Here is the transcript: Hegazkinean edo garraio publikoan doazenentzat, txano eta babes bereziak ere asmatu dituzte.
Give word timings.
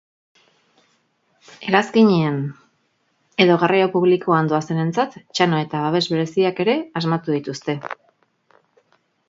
Hegazkinean 1.67 2.39
edo 3.45 3.57
garraio 3.65 3.91
publikoan 3.97 4.51
doazenentzat, 4.55 5.19
txano 5.39 5.63
eta 5.67 5.83
babes 5.85 6.05
bereziak 6.15 6.63
ere 6.67 6.79
asmatu 7.03 7.37
dituzte. 7.39 7.77